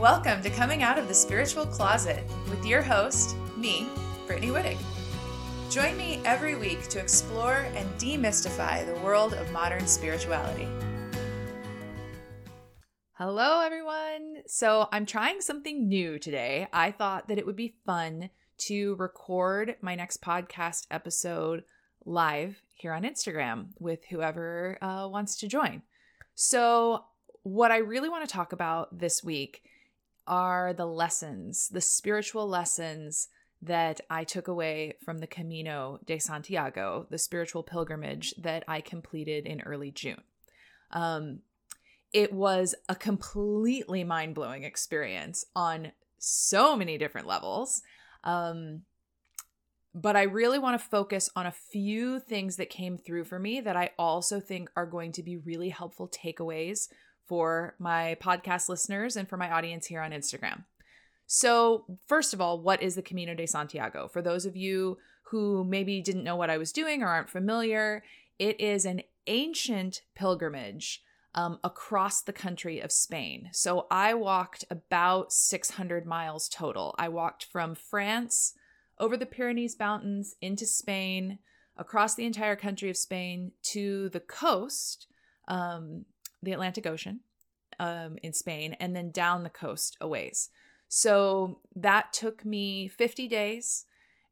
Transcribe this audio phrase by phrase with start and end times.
[0.00, 3.86] Welcome to Coming Out of the Spiritual Closet with your host, me,
[4.26, 4.78] Brittany Wittig.
[5.68, 10.66] Join me every week to explore and demystify the world of modern spirituality.
[13.12, 14.36] Hello, everyone.
[14.46, 16.66] So, I'm trying something new today.
[16.72, 18.30] I thought that it would be fun
[18.60, 21.62] to record my next podcast episode
[22.06, 25.82] live here on Instagram with whoever uh, wants to join.
[26.34, 27.04] So,
[27.42, 29.60] what I really want to talk about this week
[30.30, 33.28] are the lessons, the spiritual lessons
[33.60, 39.44] that I took away from the Camino de Santiago, the spiritual pilgrimage that I completed
[39.44, 40.22] in early June.
[40.92, 41.40] Um,
[42.12, 47.82] it was a completely mind blowing experience on so many different levels.
[48.24, 48.82] Um,
[49.94, 53.60] but I really want to focus on a few things that came through for me
[53.60, 56.88] that I also think are going to be really helpful takeaways
[57.30, 60.64] for my podcast listeners and for my audience here on Instagram.
[61.28, 64.08] So, first of all, what is the Camino de Santiago?
[64.08, 68.02] For those of you who maybe didn't know what I was doing or aren't familiar,
[68.40, 71.04] it is an ancient pilgrimage
[71.36, 73.50] um, across the country of Spain.
[73.52, 76.96] So, I walked about 600 miles total.
[76.98, 78.54] I walked from France
[78.98, 81.38] over the Pyrenees Mountains into Spain,
[81.76, 85.06] across the entire country of Spain to the coast,
[85.46, 86.06] um,
[86.42, 87.20] the Atlantic Ocean
[87.78, 90.50] um, in Spain, and then down the coast a ways.
[90.88, 93.86] So that took me 50 days.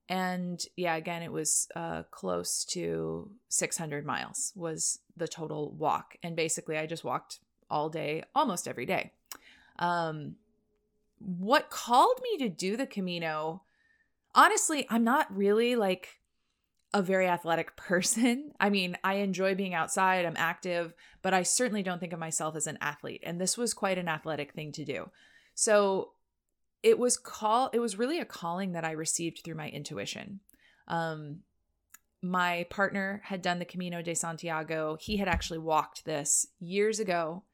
[0.09, 6.17] And yeah, again, it was uh, close to 600 miles was the total walk.
[6.23, 9.13] And basically, I just walked all day, almost every day.
[9.79, 10.37] Um,
[11.19, 13.63] what called me to do the Camino,
[14.35, 16.21] honestly, I'm not really like
[16.95, 18.53] a very athletic person.
[18.61, 22.57] I mean, I enjoy being outside, I'm active, but I certainly don't think of myself
[22.57, 23.23] as an athlete.
[23.25, 25.11] And this was quite an athletic thing to do.
[25.55, 26.13] So
[26.83, 30.41] it was call it was really a calling that I received through my intuition.
[30.87, 31.41] Um
[32.23, 34.97] my partner had done the Camino de Santiago.
[35.01, 37.45] He had actually walked this years ago.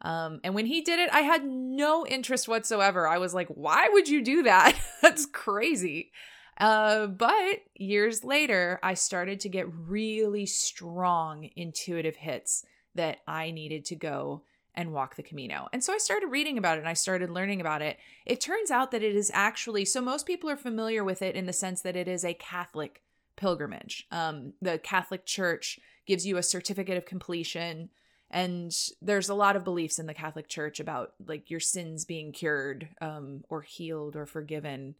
[0.00, 3.06] Um, and when he did it, I had no interest whatsoever.
[3.06, 4.76] I was like, why would you do that?
[5.02, 6.10] That's crazy.
[6.58, 13.84] Uh, but years later, I started to get really strong intuitive hits that I needed
[13.86, 14.42] to go
[14.74, 15.68] and walk the Camino.
[15.72, 17.98] And so I started reading about it and I started learning about it.
[18.26, 21.46] It turns out that it is actually, so most people are familiar with it in
[21.46, 23.02] the sense that it is a Catholic
[23.36, 24.06] pilgrimage.
[24.10, 27.90] Um, the Catholic Church gives you a certificate of completion.
[28.30, 32.32] And there's a lot of beliefs in the Catholic Church about like your sins being
[32.32, 34.96] cured um, or healed or forgiven.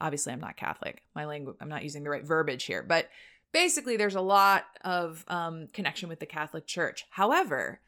[0.00, 1.02] Obviously, I'm not Catholic.
[1.14, 3.08] My language, I'm not using the right verbiage here, but
[3.52, 7.04] basically, there's a lot of um, connection with the Catholic Church.
[7.10, 7.80] However,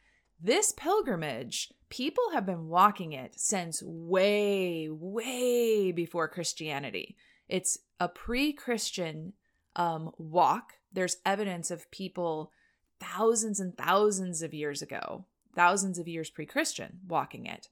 [0.42, 7.16] this pilgrimage, people have been walking it since way, way before Christianity.
[7.48, 9.34] It's a pre Christian
[9.76, 10.74] um, walk.
[10.92, 12.52] There's evidence of people
[13.00, 17.68] thousands and thousands of years ago, thousands of years pre Christian, walking it.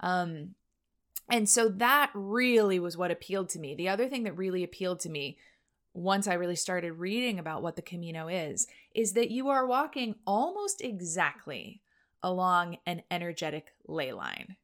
[0.00, 0.54] Um,
[1.30, 3.74] and so that really was what appealed to me.
[3.74, 5.38] The other thing that really appealed to me
[5.92, 10.14] once I really started reading about what the Camino is, is that you are walking
[10.26, 11.82] almost exactly
[12.22, 14.56] along an energetic ley line,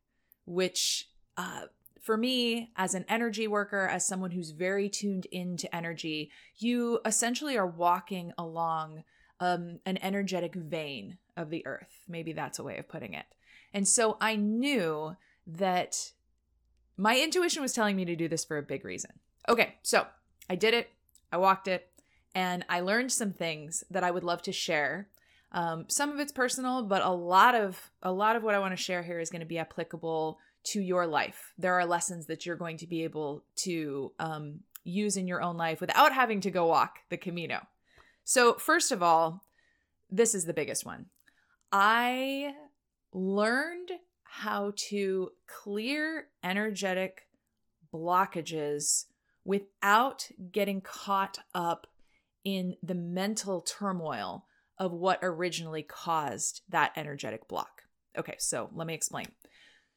[0.45, 1.63] which uh,
[2.01, 7.59] for me, as an energy worker, as someone who's very tuned into energy, you essentially
[7.59, 9.03] are walking along
[9.41, 12.05] um, an energetic vein of the earth.
[12.09, 13.27] Maybe that's a way of putting it.
[13.75, 15.17] And so I knew
[15.49, 16.13] that
[16.97, 19.13] my intuition was telling me to do this for a big reason.
[19.49, 20.07] Okay, so
[20.49, 20.91] I did it,
[21.31, 21.89] I walked it,
[22.35, 25.09] and I learned some things that I would love to share
[25.53, 28.77] um, some of it's personal, but a lot of a lot of what I want
[28.77, 31.53] to share here is going to be applicable to your life.
[31.57, 35.57] There are lessons that you're going to be able to um, use in your own
[35.57, 37.67] life without having to go walk the Camino.
[38.25, 39.45] So, first of all,
[40.11, 41.07] this is the biggest one.
[41.73, 42.55] I
[43.13, 43.91] learned
[44.41, 47.23] how to clear energetic
[47.93, 49.07] blockages
[49.47, 51.87] without getting caught up
[52.45, 54.45] in the mental turmoil
[54.79, 57.85] of what originally caused that energetic block.
[58.19, 59.27] Okay, so let me explain.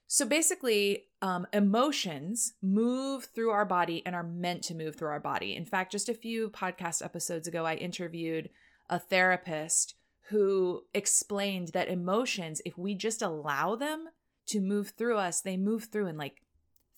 [0.07, 5.19] So basically, um, emotions move through our body and are meant to move through our
[5.19, 5.53] body.
[5.53, 8.49] In fact, just a few podcast episodes ago, I interviewed
[8.89, 9.95] a therapist
[10.29, 14.07] who explained that emotions, if we just allow them
[14.49, 16.41] to move through us, they move through in like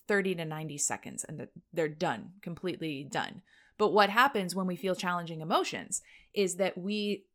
[0.07, 3.42] 30 to 90 seconds and they're done, completely done.
[3.77, 6.01] But what happens when we feel challenging emotions
[6.33, 7.25] is that we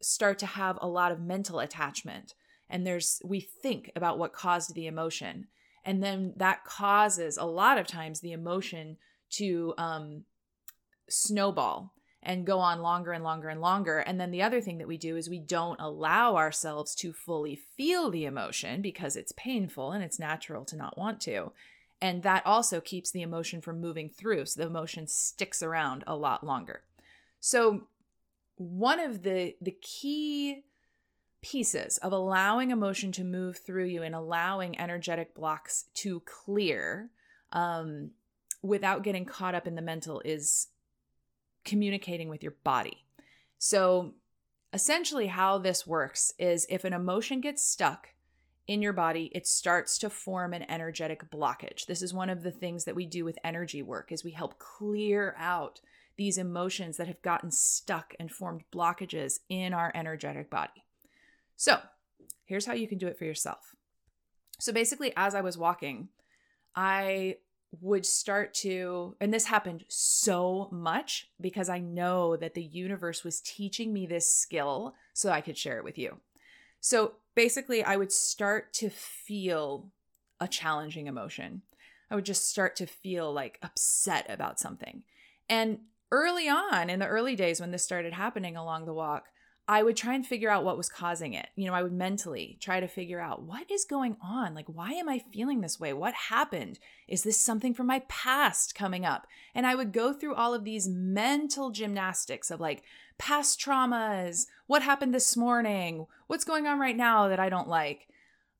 [0.00, 2.34] start to have a lot of mental attachment
[2.68, 5.46] and there's we think about what caused the emotion
[5.84, 8.96] And then that causes a lot of times the emotion
[9.30, 10.24] to um,
[11.08, 11.92] snowball
[12.22, 13.98] and go on longer and longer and longer.
[13.98, 17.56] And then the other thing that we do is we don't allow ourselves to fully
[17.56, 21.52] feel the emotion because it's painful and it's natural to not want to.
[22.00, 24.46] And that also keeps the emotion from moving through.
[24.46, 26.82] So the emotion sticks around a lot longer.
[27.40, 27.88] So,
[28.56, 30.62] one of the, the key
[31.42, 37.10] pieces of allowing emotion to move through you and allowing energetic blocks to clear
[37.50, 38.10] um,
[38.62, 40.68] without getting caught up in the mental is
[41.64, 43.04] communicating with your body.
[43.58, 44.14] So,
[44.72, 48.08] essentially, how this works is if an emotion gets stuck
[48.66, 51.86] in your body, it starts to form an energetic blockage.
[51.86, 54.58] This is one of the things that we do with energy work is we help
[54.58, 55.80] clear out
[56.16, 60.84] these emotions that have gotten stuck and formed blockages in our energetic body.
[61.56, 61.80] So,
[62.44, 63.74] here's how you can do it for yourself.
[64.58, 66.08] So, basically, as I was walking,
[66.74, 67.36] I
[67.80, 73.40] would start to, and this happened so much because I know that the universe was
[73.40, 76.18] teaching me this skill so I could share it with you.
[76.80, 79.90] So basically, I would start to feel
[80.40, 81.62] a challenging emotion.
[82.10, 85.02] I would just start to feel like upset about something.
[85.48, 85.78] And
[86.10, 89.26] early on, in the early days when this started happening along the walk,
[89.68, 91.48] I would try and figure out what was causing it.
[91.54, 94.54] You know, I would mentally try to figure out what is going on?
[94.54, 95.92] Like, why am I feeling this way?
[95.92, 96.80] What happened?
[97.06, 99.26] Is this something from my past coming up?
[99.54, 102.82] And I would go through all of these mental gymnastics of like
[103.18, 108.08] past traumas, what happened this morning, what's going on right now that I don't like.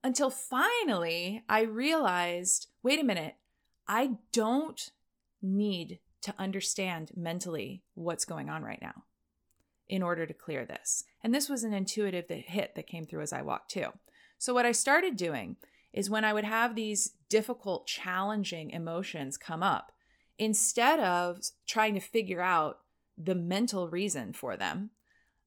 [0.04, 3.34] Until finally, I realized wait a minute,
[3.88, 4.90] I don't
[5.40, 9.04] need to understand mentally what's going on right now
[9.88, 11.04] in order to clear this.
[11.22, 13.88] And this was an intuitive hit that came through as I walked too.
[14.38, 15.56] So, what I started doing
[15.92, 19.92] is when I would have these difficult, challenging emotions come up,
[20.38, 22.78] instead of trying to figure out
[23.16, 24.90] the mental reason for them,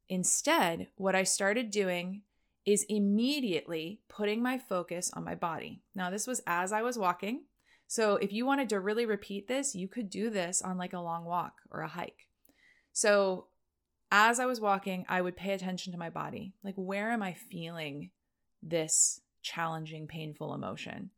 [0.07, 2.21] instead, what I started doing
[2.65, 5.81] is immediately putting my focus on my body.
[5.93, 7.43] Now, this was as I was walking.
[7.87, 10.99] So, if you wanted to really repeat this, you could do this on like a
[10.99, 12.27] long walk or a hike.
[12.93, 13.47] So,
[14.11, 16.53] as I was walking, I would pay attention to my body.
[16.63, 18.11] Like, where am I feeling
[18.61, 21.11] this challenging, painful emotion?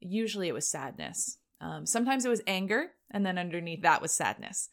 [0.00, 1.38] Usually it was sadness.
[1.60, 4.70] Um, sometimes it was anger, and then underneath that was sadness.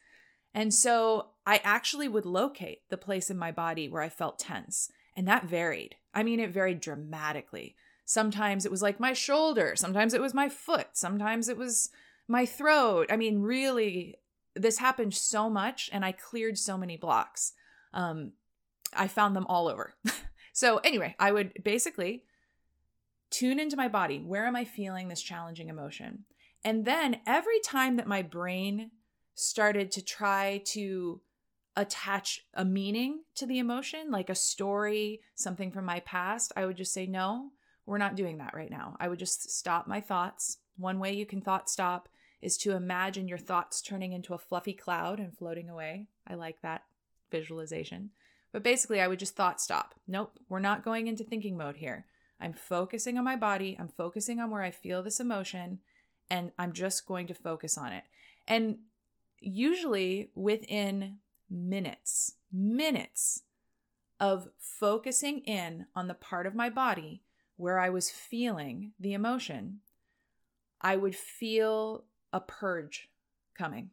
[0.54, 4.90] And so I actually would locate the place in my body where I felt tense,
[5.16, 5.96] and that varied.
[6.14, 7.75] I mean, it varied dramatically.
[8.06, 11.90] Sometimes it was like my shoulder, sometimes it was my foot, sometimes it was
[12.28, 13.08] my throat.
[13.12, 14.16] I mean, really,
[14.57, 17.54] this happened so much, and I cleared so many blocks
[17.94, 18.33] um,
[18.94, 19.95] I found them all over.
[20.54, 22.24] so, anyway, I would basically
[23.30, 24.19] tune into my body.
[24.19, 26.25] Where am I feeling this challenging emotion?
[26.63, 28.92] And then every time that my brain
[29.36, 31.21] started to try to
[31.75, 36.77] attach a meaning to the emotion, like a story, something from my past, I would
[36.77, 37.51] just say, no,
[37.86, 38.95] we're not doing that right now.
[39.00, 40.57] I would just stop my thoughts.
[40.77, 42.09] One way you can thought stop
[42.42, 46.07] is to imagine your thoughts turning into a fluffy cloud and floating away.
[46.28, 46.84] I like that
[47.31, 48.12] visualization.
[48.51, 49.95] But basically, I would just thought stop.
[50.07, 52.06] Nope, we're not going into thinking mode here.
[52.39, 55.80] I'm focusing on my body, I'm focusing on where I feel this emotion,
[56.30, 58.04] and I'm just going to focus on it.
[58.47, 58.78] And
[59.40, 61.18] usually within
[61.50, 63.44] minutes, minutes
[64.19, 67.23] of focusing in on the part of my body
[67.56, 69.80] where I was feeling the emotion,
[70.80, 73.10] I would feel a purge
[73.57, 73.92] coming.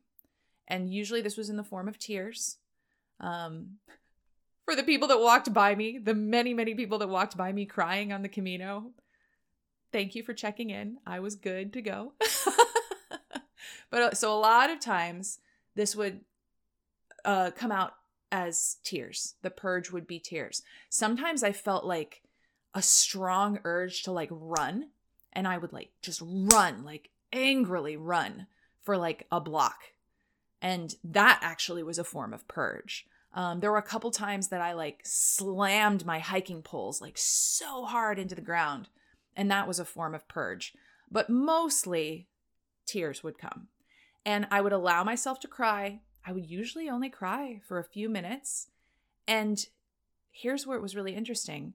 [0.66, 2.58] And usually this was in the form of tears.
[3.20, 3.78] Um,
[4.64, 7.66] for the people that walked by me, the many, many people that walked by me
[7.66, 8.92] crying on the Camino,
[9.92, 10.98] thank you for checking in.
[11.06, 12.14] I was good to go.
[13.90, 15.38] but uh, so a lot of times
[15.74, 16.20] this would
[17.24, 17.94] uh, come out
[18.32, 19.34] as tears.
[19.42, 20.62] The purge would be tears.
[20.88, 22.22] Sometimes I felt like
[22.74, 24.88] a strong urge to like run,
[25.32, 28.46] and I would like just run, like angrily run
[28.80, 29.80] for like a block
[30.64, 33.04] and that actually was a form of purge.
[33.34, 37.84] Um, there were a couple times that I like slammed my hiking poles like so
[37.84, 38.88] hard into the ground,
[39.36, 40.72] and that was a form of purge.
[41.10, 42.28] But mostly,
[42.86, 43.68] tears would come.
[44.24, 46.00] And I would allow myself to cry.
[46.26, 48.68] I would usually only cry for a few minutes.
[49.28, 49.66] And
[50.30, 51.74] here's where it was really interesting.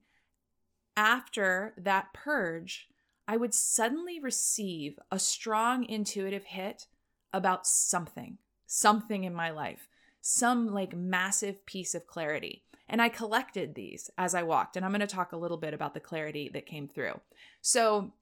[0.97, 2.87] After that purge,
[3.29, 6.87] I would suddenly receive a strong intuitive hit
[7.31, 9.87] about something something in my life,
[10.21, 12.63] some like massive piece of clarity.
[12.87, 14.75] And I collected these as I walked.
[14.75, 17.19] And I'm going to talk a little bit about the clarity that came through.
[17.61, 18.13] So,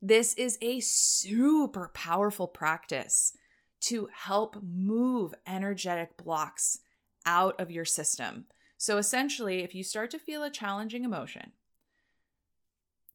[0.00, 3.34] This is a super powerful practice
[3.82, 6.78] to help move energetic blocks
[7.26, 8.46] out of your system.
[8.78, 11.52] So essentially, if you start to feel a challenging emotion,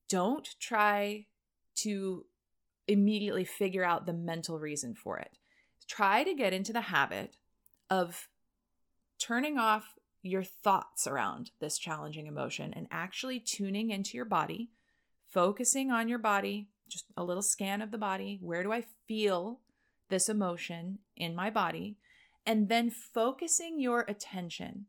[0.10, 1.26] don't try
[1.76, 2.26] to
[2.88, 5.38] immediately figure out the mental reason for it.
[5.88, 7.38] Try to get into the habit
[7.90, 8.28] of
[9.20, 14.70] turning off your thoughts around this challenging emotion and actually tuning into your body,
[15.28, 18.40] focusing on your body, just a little scan of the body.
[18.42, 19.60] Where do I feel
[20.10, 21.98] this emotion in my body?
[22.46, 24.86] And then focusing your attention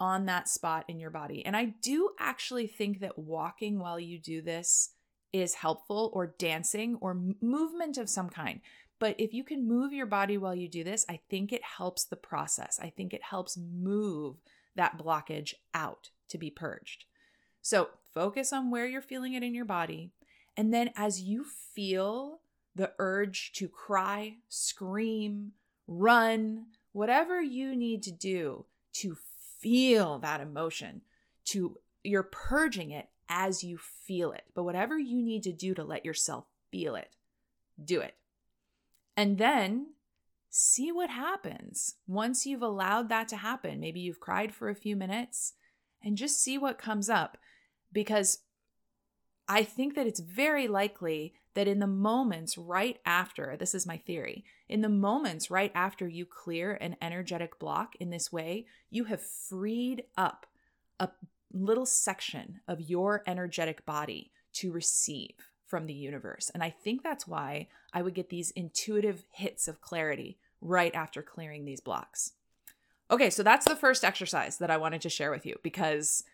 [0.00, 1.44] on that spot in your body.
[1.46, 4.94] And I do actually think that walking while you do this
[5.32, 8.60] is helpful, or dancing, or movement of some kind.
[8.98, 12.04] But if you can move your body while you do this, I think it helps
[12.04, 12.80] the process.
[12.82, 14.38] I think it helps move
[14.74, 17.04] that blockage out to be purged.
[17.62, 20.10] So focus on where you're feeling it in your body.
[20.56, 22.40] And then as you feel
[22.74, 25.52] the urge to cry, scream,
[25.86, 29.16] run, whatever you need to do to
[29.60, 31.02] feel that emotion,
[31.46, 34.44] to you're purging it as you feel it.
[34.54, 37.10] But whatever you need to do to let yourself feel it,
[37.82, 38.14] do it.
[39.16, 39.88] And then
[40.50, 43.80] see what happens once you've allowed that to happen.
[43.80, 45.54] Maybe you've cried for a few minutes
[46.02, 47.36] and just see what comes up
[47.92, 48.38] because
[49.48, 53.98] I think that it's very likely that in the moments right after, this is my
[53.98, 59.04] theory, in the moments right after you clear an energetic block in this way, you
[59.04, 60.46] have freed up
[60.98, 61.10] a
[61.52, 65.34] little section of your energetic body to receive
[65.66, 66.50] from the universe.
[66.54, 71.20] And I think that's why I would get these intuitive hits of clarity right after
[71.20, 72.32] clearing these blocks.
[73.10, 76.24] Okay, so that's the first exercise that I wanted to share with you because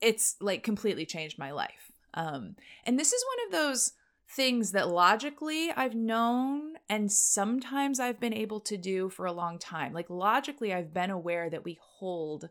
[0.00, 1.91] it's like completely changed my life.
[2.14, 3.92] Um, and this is one of those
[4.28, 9.58] things that logically I've known and sometimes I've been able to do for a long
[9.58, 9.92] time.
[9.92, 12.48] Like logically, I've been aware that we hold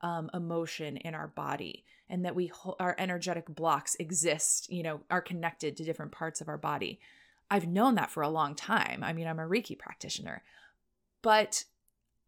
[0.00, 5.20] um, emotion in our body and that we our energetic blocks exist you know are
[5.20, 7.00] connected to different parts of our body.
[7.50, 9.02] I've known that for a long time.
[9.02, 10.42] I mean i'm a reiki practitioner.
[11.20, 11.64] But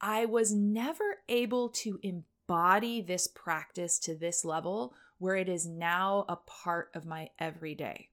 [0.00, 6.24] i was never able to embody this practice to this level where it is now
[6.28, 8.08] a part of my everyday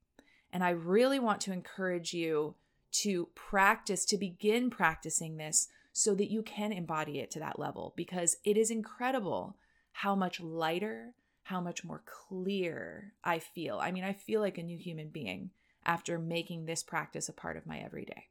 [0.54, 2.54] and i really want to encourage you
[2.92, 7.92] to practice to begin practicing this so that you can embody it to that level
[7.96, 9.56] because it is incredible
[9.94, 13.80] how much lighter, how much more clear I feel.
[13.80, 15.50] I mean, I feel like a new human being
[15.88, 18.28] after making this practice a part of my everyday.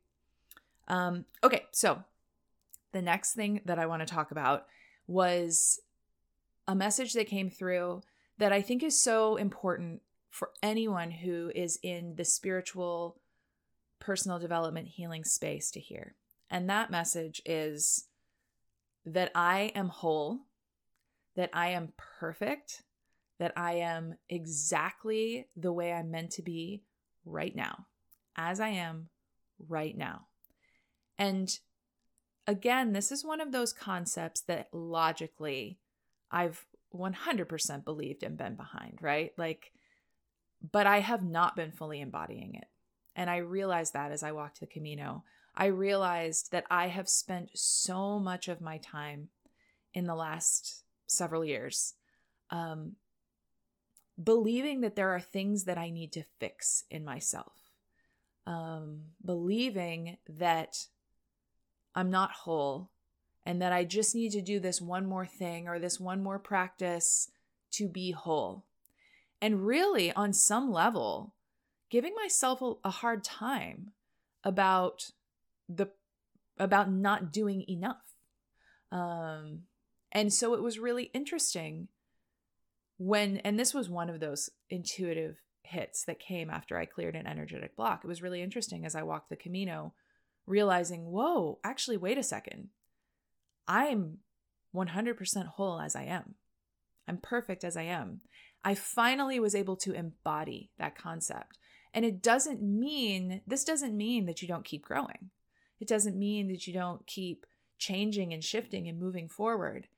[0.87, 2.05] Um, okay, so
[2.93, 4.67] the next thing that I want to talk about
[5.09, 5.81] was
[6.69, 8.03] a message that came through
[8.39, 13.21] that I think is so important for anyone who is in the spiritual,
[13.99, 16.15] personal development, healing space to hear.
[16.51, 18.07] And that message is
[19.05, 20.41] that I am whole,
[21.37, 22.83] that I am perfect,
[23.39, 26.83] that I am exactly the way I'm meant to be
[27.25, 27.87] right now,
[28.37, 29.09] as I am
[29.69, 30.27] right now.
[31.19, 31.59] And
[32.47, 35.79] again, this is one of those concepts that logically
[36.31, 39.33] I've 100% believed and been behind, right?
[39.37, 39.73] Like,
[40.73, 42.67] but I have not been fully embodying it.
[43.15, 45.25] And I realized that as I walked the Camino.
[45.55, 49.29] I realized that I have spent so much of my time
[49.95, 51.95] in the last several years
[52.51, 52.93] um,
[54.23, 57.53] believing that there are things that I need to fix in myself,
[58.47, 60.87] um, believing that
[61.95, 62.91] I'm not whole
[63.47, 66.39] and that I just need to do this one more thing or this one more
[66.39, 67.31] practice
[67.73, 68.65] to be whole.
[69.41, 71.35] And really, on some level,
[71.89, 73.93] giving myself a, hard time
[74.43, 75.13] about
[75.69, 75.91] the
[76.59, 78.15] about not doing enough.
[78.91, 79.63] Um,
[80.11, 81.89] and so it was really interesting
[82.97, 87.27] when, and this was one of those intuitive hits that came after I cleared an
[87.27, 88.01] energetic block.
[88.03, 89.93] It was really interesting as I walked the Camino,
[90.47, 92.71] realizing, whoa, actually, wait a second.
[93.69, 94.19] I'm
[94.75, 96.35] 100% whole as I am.
[97.09, 98.21] I'm perfect as I am.
[98.65, 101.59] I finally was able to embody that concept.
[101.95, 105.31] And it doesn't mean, this doesn't mean that you don't keep growing.
[105.81, 107.47] It doesn't mean that you don't keep
[107.79, 109.89] changing and shifting and moving forward.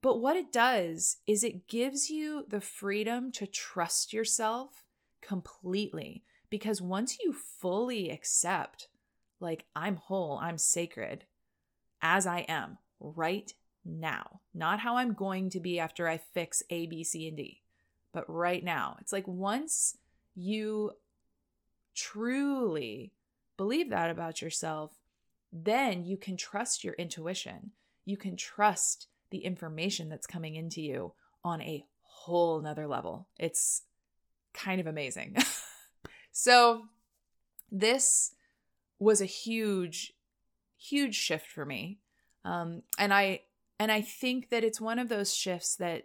[0.00, 4.84] But what it does is it gives you the freedom to trust yourself
[5.20, 6.22] completely.
[6.50, 8.88] Because once you fully accept,
[9.40, 11.24] like, I'm whole, I'm sacred,
[12.02, 13.52] as I am right
[13.84, 17.60] now, not how I'm going to be after I fix A, B, C, and D,
[18.12, 18.96] but right now.
[19.00, 19.96] It's like once
[20.34, 20.92] you
[21.94, 23.12] truly
[23.56, 24.92] believe that about yourself,
[25.52, 27.72] then you can trust your intuition.
[28.04, 31.12] You can trust the information that's coming into you
[31.44, 33.26] on a whole nother level.
[33.38, 33.82] It's
[34.54, 35.36] kind of amazing.
[36.32, 36.84] so,
[37.70, 38.34] this
[38.98, 40.12] was a huge,
[40.78, 41.98] huge shift for me.
[42.44, 43.40] Um, and I
[43.78, 46.04] and I think that it's one of those shifts that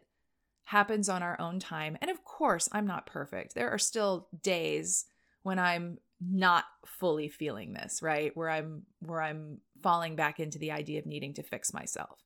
[0.63, 1.97] happens on our own time.
[2.01, 3.55] And of course, I'm not perfect.
[3.55, 5.05] There are still days
[5.43, 8.35] when I'm not fully feeling this, right?
[8.35, 12.19] Where I'm where I'm falling back into the idea of needing to fix myself.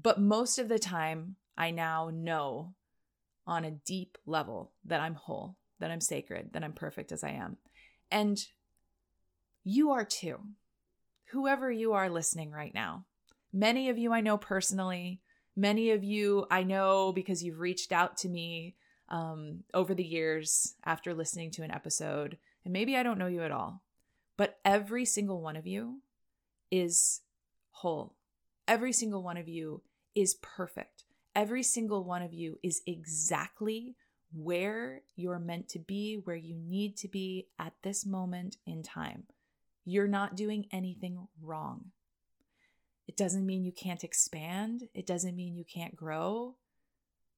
[0.00, 2.74] But most of the time, I now know
[3.46, 7.30] on a deep level that I'm whole, that I'm sacred, that I'm perfect as I
[7.30, 7.56] am.
[8.10, 8.38] And
[9.64, 10.38] you are too.
[11.30, 13.06] Whoever you are listening right now.
[13.56, 15.20] Many of you I know personally.
[15.54, 18.74] Many of you I know because you've reached out to me
[19.08, 22.36] um, over the years after listening to an episode.
[22.64, 23.80] And maybe I don't know you at all.
[24.36, 26.00] But every single one of you
[26.72, 27.20] is
[27.70, 28.16] whole.
[28.66, 29.82] Every single one of you
[30.16, 31.04] is perfect.
[31.36, 33.94] Every single one of you is exactly
[34.32, 39.24] where you're meant to be, where you need to be at this moment in time.
[39.84, 41.92] You're not doing anything wrong.
[43.06, 46.56] It doesn't mean you can't expand, it doesn't mean you can't grow,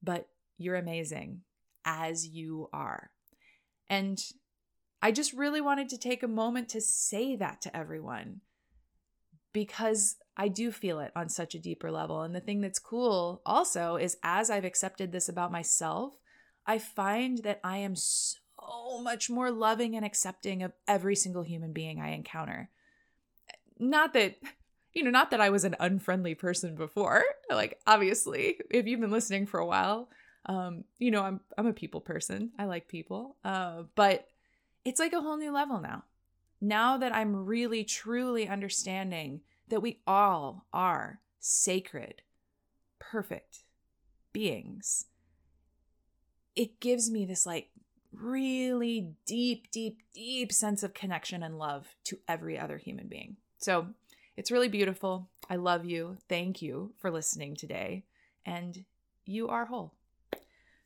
[0.03, 1.43] but you're amazing
[1.85, 3.11] as you are.
[3.89, 4.23] And
[5.03, 8.41] I just really wanted to take a moment to say that to everyone
[9.53, 12.23] because I do feel it on such a deeper level.
[12.23, 16.19] And the thing that's cool also is as I've accepted this about myself,
[16.67, 21.73] I find that I am so much more loving and accepting of every single human
[21.73, 22.69] being I encounter.
[23.79, 24.37] Not that,
[24.97, 27.23] you know, not that I was an unfriendly person before.
[27.51, 30.09] Like, obviously, if you've been listening for a while,
[30.47, 32.51] um, you know, I'm I'm a people person.
[32.59, 33.37] I like people.
[33.45, 34.27] Uh, but
[34.87, 36.05] it's like a whole new level now.
[36.63, 42.23] Now that I'm really truly understanding that we all are sacred,
[42.99, 43.65] perfect
[44.33, 45.05] beings,
[46.55, 47.69] it gives me this like
[48.13, 53.37] really deep, deep, deep sense of connection and love to every other human being.
[53.59, 53.89] So
[54.37, 55.29] it's really beautiful.
[55.49, 56.19] I love you.
[56.29, 58.05] Thank you for listening today.
[58.45, 58.85] And
[59.25, 59.93] you are whole.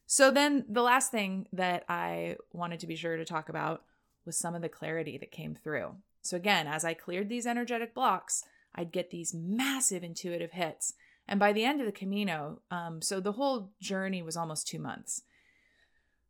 [0.07, 3.85] So, then the last thing that I wanted to be sure to talk about
[4.25, 5.97] was some of the clarity that came through.
[6.23, 10.95] So, again, as I cleared these energetic blocks, I'd get these massive intuitive hits.
[11.29, 14.81] And by the end of the Camino, um, so the whole journey was almost two
[14.81, 15.23] months,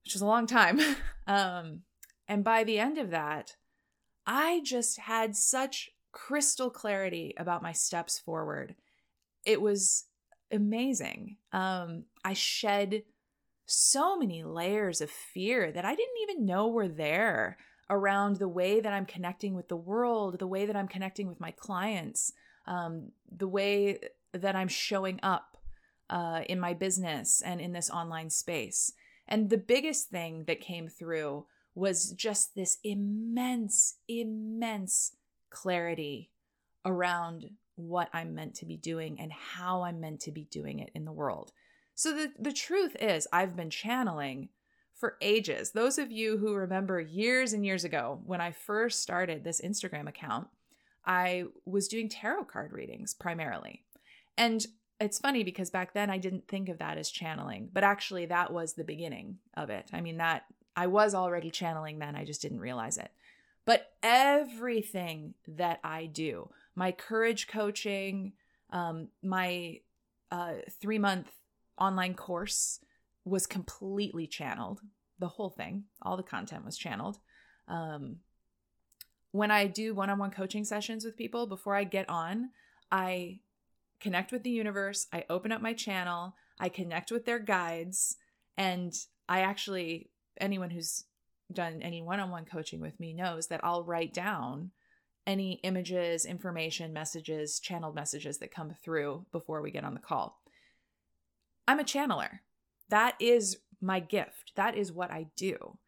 [0.04, 0.78] which is a long time.
[1.26, 1.83] um,
[2.28, 3.56] and by the end of that,
[4.26, 8.75] I just had such crystal clarity about my steps forward.
[9.44, 10.07] It was
[10.53, 11.37] amazing.
[11.53, 13.03] Um, I shed
[13.66, 17.57] so many layers of fear that I didn't even know were there
[17.88, 21.40] around the way that I'm connecting with the world, the way that I'm connecting with
[21.40, 22.33] my clients,
[22.66, 23.99] um, the way
[24.33, 25.57] that I'm showing up
[26.09, 28.92] uh, in my business and in this online space.
[29.29, 35.12] And the biggest thing that came through was just this immense, immense
[35.51, 36.31] clarity
[36.85, 40.91] around what I'm meant to be doing and how I'm meant to be doing it
[40.95, 41.53] in the world.
[41.95, 44.49] So the, the truth is, I've been channeling
[44.95, 45.73] for ages.
[45.73, 50.09] Those of you who remember years and years ago when I first started this Instagram
[50.09, 50.49] account,
[51.05, 53.85] I was doing tarot card readings primarily.
[54.37, 54.65] And
[55.01, 58.53] it's funny because back then I didn't think of that as channeling, but actually that
[58.53, 59.89] was the beginning of it.
[59.93, 60.45] I mean, that
[60.77, 63.11] I was already channeling then, I just didn't realize it.
[63.66, 68.33] But everything that I do, my courage coaching,
[68.70, 69.81] um, my
[70.31, 71.31] uh, three month
[71.79, 72.81] online course,
[73.25, 74.81] was completely channeled.
[75.18, 77.18] The whole thing, all the content was channeled.
[77.68, 78.16] Um,
[79.33, 82.51] when I do one on one coaching sessions with people, before I get on,
[82.90, 83.40] I
[84.01, 88.16] connect with the universe, I open up my channel, I connect with their guides,
[88.57, 88.92] and
[89.29, 91.05] I actually, anyone who's
[91.53, 94.71] done any one on one coaching with me knows that I'll write down
[95.27, 100.41] any images, information, messages, channeled messages that come through before we get on the call.
[101.69, 102.41] I'm a channeler
[102.91, 104.53] that is my gift.
[104.57, 105.79] That is what I do.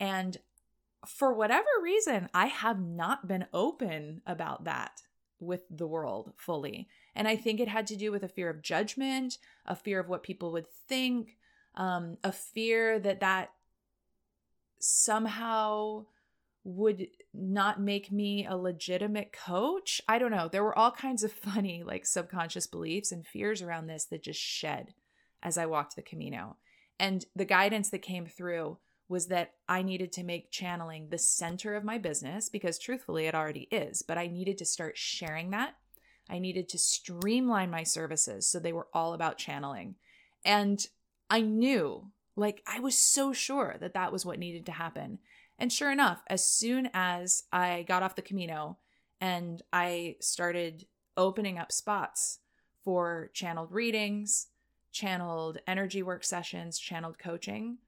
[0.00, 0.38] And
[1.06, 5.02] for whatever reason, I have not been open about that
[5.38, 6.88] with the world fully.
[7.14, 10.08] And I think it had to do with a fear of judgment, a fear of
[10.08, 11.36] what people would think,
[11.74, 13.50] um, a fear that that
[14.82, 16.04] somehow
[16.64, 20.00] would not make me a legitimate coach.
[20.08, 20.48] I don't know.
[20.48, 24.40] There were all kinds of funny, like subconscious beliefs and fears around this that just
[24.40, 24.94] shed
[25.42, 26.56] as I walked the Camino.
[26.98, 31.74] And the guidance that came through was that I needed to make channeling the center
[31.74, 35.76] of my business because truthfully it already is, but I needed to start sharing that.
[36.30, 39.96] I needed to streamline my services so they were all about channeling.
[40.44, 40.86] And
[41.28, 45.18] I knew, like, I was so sure that that was what needed to happen.
[45.58, 48.78] And sure enough, as soon as I got off the Camino
[49.20, 52.38] and I started opening up spots
[52.84, 54.48] for channeled readings,
[54.92, 57.78] channeled energy work sessions, channeled coaching,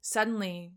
[0.00, 0.72] suddenly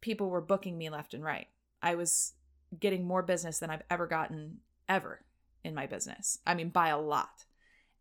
[0.00, 1.48] people were booking me left and right.
[1.82, 2.34] I was
[2.78, 5.24] getting more business than I've ever gotten ever
[5.64, 6.38] in my business.
[6.46, 7.44] I mean, by a lot.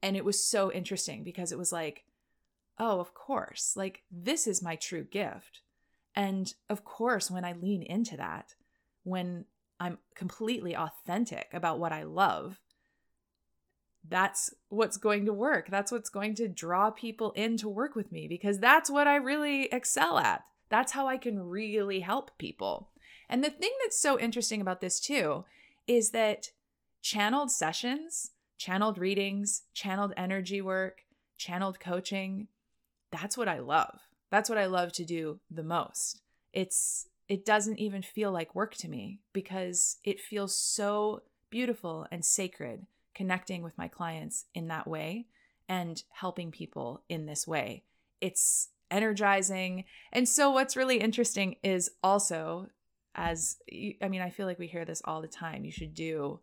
[0.02, 2.04] And it was so interesting because it was like,
[2.80, 5.62] oh, of course, like this is my true gift.
[6.16, 8.56] And of course, when I lean into that,
[9.04, 9.46] when
[9.80, 12.60] I'm completely authentic about what I love,
[14.08, 15.70] that's what's going to work.
[15.70, 19.16] That's what's going to draw people in to work with me because that's what I
[19.18, 20.44] really excel at.
[20.70, 22.90] That's how I can really help people.
[23.30, 25.46] And the thing that's so interesting about this too
[25.88, 26.52] is that
[27.02, 31.02] channeled sessions, channeled readings, channeled energy work,
[31.38, 32.48] channeled coaching,
[33.12, 34.00] that's what I love.
[34.32, 36.22] That's what I love to do the most.
[36.54, 42.26] It's it doesn't even feel like work to me because it feels so beautiful and
[42.26, 45.28] sacred connecting with my clients in that way
[45.68, 47.84] and helping people in this way.
[48.22, 49.86] It's energizing.
[50.12, 52.68] And so, what's really interesting is also,
[53.16, 53.58] as
[54.02, 56.40] I mean, I feel like we hear this all the time you should do.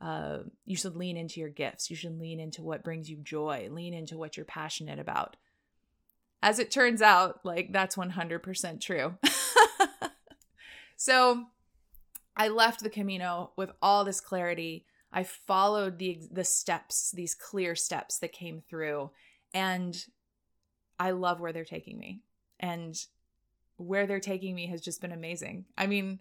[0.00, 1.88] Uh, you should lean into your gifts.
[1.88, 3.68] You should lean into what brings you joy.
[3.70, 5.36] Lean into what you're passionate about.
[6.44, 9.16] As it turns out, like that's 100% true.
[10.96, 11.46] so
[12.36, 14.84] I left the Camino with all this clarity.
[15.10, 19.10] I followed the the steps, these clear steps that came through,
[19.54, 19.96] and
[20.98, 22.20] I love where they're taking me.
[22.60, 22.94] And
[23.78, 25.64] where they're taking me has just been amazing.
[25.78, 26.18] I mean,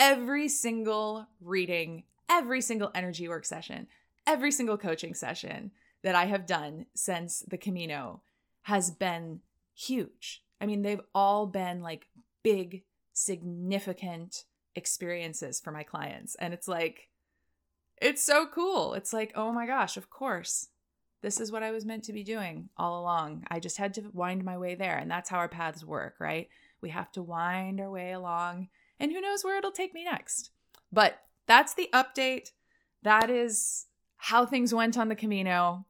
[0.00, 3.86] every single reading, every single energy work session,
[4.26, 5.70] every single coaching session
[6.02, 8.22] that I have done since the Camino
[8.62, 9.40] has been
[9.80, 10.42] huge.
[10.60, 12.06] I mean, they've all been like
[12.42, 16.34] big, significant experiences for my clients.
[16.36, 17.08] And it's like,
[18.00, 18.94] it's so cool.
[18.94, 20.68] It's like, oh my gosh, of course.
[21.22, 23.44] This is what I was meant to be doing all along.
[23.50, 24.96] I just had to wind my way there.
[24.96, 26.48] And that's how our paths work, right?
[26.80, 28.68] We have to wind our way along.
[28.98, 30.50] And who knows where it'll take me next.
[30.90, 32.52] But that's the update.
[33.02, 35.84] That is how things went on the Camino.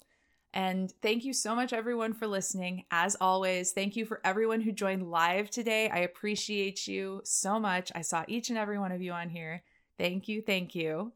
[0.53, 2.85] And thank you so much, everyone, for listening.
[2.91, 5.89] As always, thank you for everyone who joined live today.
[5.89, 7.93] I appreciate you so much.
[7.95, 9.63] I saw each and every one of you on here.
[9.97, 10.43] Thank you.
[10.43, 11.13] Thank you.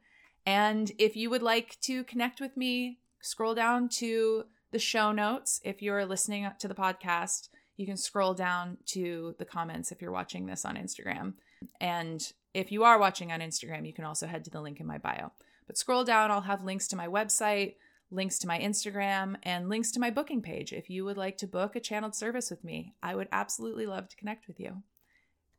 [0.47, 5.61] And if you would like to connect with me, scroll down to the show notes.
[5.65, 10.13] If you're listening to the podcast, you can scroll down to the comments if you're
[10.13, 11.35] watching this on Instagram.
[11.81, 14.87] And if you are watching on Instagram, you can also head to the link in
[14.87, 15.33] my bio.
[15.67, 17.75] But scroll down, I'll have links to my website
[18.15, 21.47] links to my Instagram, and links to my booking page if you would like to
[21.47, 22.95] book a channeled service with me.
[23.03, 24.83] I would absolutely love to connect with you.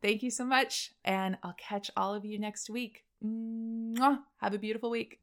[0.02, 3.04] Thank you so much, and I'll catch all of you next week.
[3.24, 4.20] Mwah!
[4.38, 5.20] Have a beautiful week.